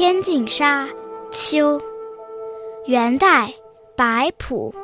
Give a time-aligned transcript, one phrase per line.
[0.00, 0.86] 天净沙·
[1.30, 1.78] 秋，
[2.86, 3.52] 元代，
[3.94, 4.74] 白朴。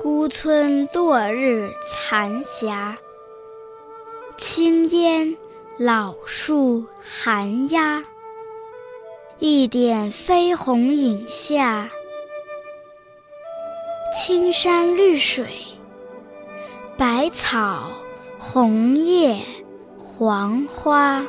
[0.00, 2.96] 孤村落日残霞，
[4.36, 5.36] 青烟
[5.78, 8.04] 老树寒鸦。
[9.40, 11.90] 一点飞红影下，
[14.14, 15.44] 青山绿水，
[16.96, 17.90] 百草
[18.38, 19.42] 红叶
[19.98, 21.26] 黄花。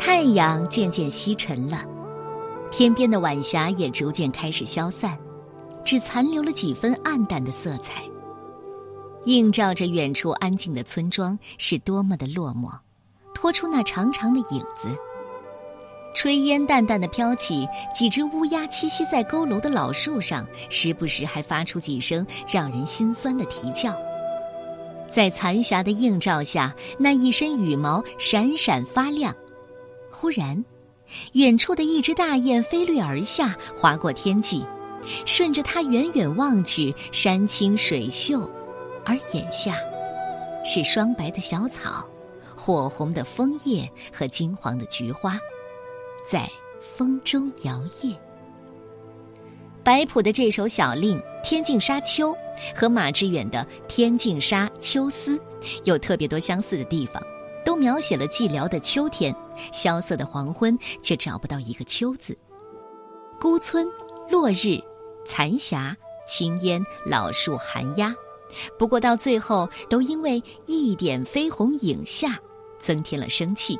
[0.00, 1.84] 太阳渐渐西沉了，
[2.72, 5.16] 天边的晚霞也逐渐开始消散，
[5.84, 8.02] 只残留了几分暗淡的色彩，
[9.24, 12.78] 映照着远处安静的村庄是多么的落寞，
[13.34, 14.88] 拖出那长长的影子。
[16.16, 23.94] 炊烟淡淡的飘起，几只乌鸦栖息在佝偻的老树上，时不时还发出几声让人心酸的啼叫。
[25.12, 29.34] 在残霞的映照下，那一身羽毛闪闪发亮。
[30.10, 30.64] 忽然，
[31.32, 34.64] 远处的一只大雁飞掠而下，划过天际。
[35.24, 38.48] 顺着它远远望去，山清水秀，
[39.04, 39.78] 而眼下
[40.64, 42.04] 是霜白的小草、
[42.54, 45.38] 火红的枫叶和金黄的菊花，
[46.28, 46.46] 在
[46.80, 48.14] 风中摇曳。
[49.82, 52.30] 白朴的这首小令《天净沙·秋》
[52.78, 55.38] 和马致远的《天净沙·秋思》
[55.84, 57.20] 有特别多相似的地方。
[57.64, 59.34] 都描写了寂寥的秋天，
[59.72, 62.36] 萧瑟的黄昏，却找不到一个“秋”字。
[63.40, 63.86] 孤村、
[64.30, 64.78] 落日、
[65.26, 68.14] 残霞、青烟、老树、寒鸦，
[68.78, 72.38] 不过到最后都因为一点飞红影下，
[72.78, 73.78] 增添了生气。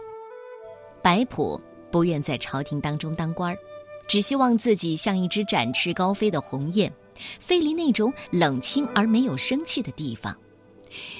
[1.02, 3.58] 白朴不愿在朝廷当中当官儿，
[4.06, 6.92] 只希望自己像一只展翅高飞的鸿雁，
[7.38, 10.36] 飞离那种冷清而没有生气的地方。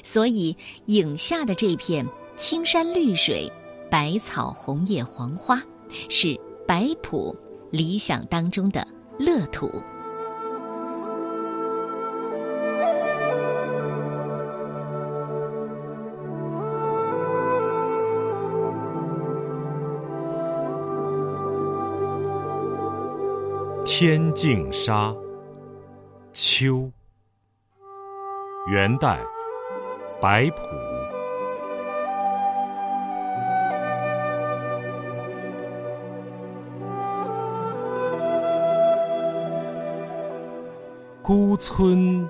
[0.03, 0.57] 所以
[0.87, 2.07] 影下的这片。
[2.41, 3.53] 青山绿水，
[3.91, 5.63] 百草红叶黄花，
[6.09, 7.37] 是白朴
[7.71, 8.83] 理想当中的
[9.19, 9.71] 乐土。
[23.85, 25.15] 天净沙，
[26.33, 26.91] 秋，
[28.67, 29.21] 元代，
[30.23, 31.00] 白朴。
[41.31, 42.29] 孤村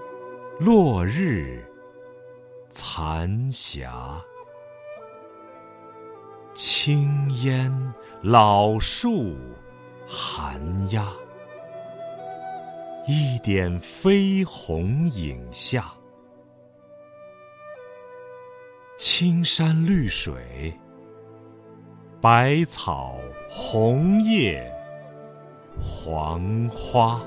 [0.58, 1.64] 落日
[2.68, 4.22] 残霞，
[6.52, 7.72] 青烟
[8.20, 9.38] 老树
[10.06, 11.08] 寒鸦。
[13.08, 15.90] 一点飞鸿影下，
[18.98, 20.78] 青山绿水，
[22.20, 23.18] 百草
[23.50, 24.70] 红叶
[25.82, 27.18] 黄花。